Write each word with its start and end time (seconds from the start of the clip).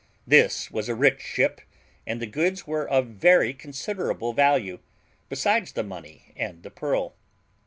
This 0.25 0.71
was 0.71 0.89
a 0.89 0.95
rich 0.95 1.21
ship, 1.21 1.61
and 2.07 2.19
the 2.19 2.25
goods 2.25 2.65
were 2.65 2.89
of 2.89 3.05
very 3.05 3.53
considerable 3.53 4.33
value, 4.33 4.79
besides 5.29 5.73
the 5.73 5.83
money 5.83 6.33
and 6.35 6.63
the 6.63 6.71
pearl. 6.71 7.13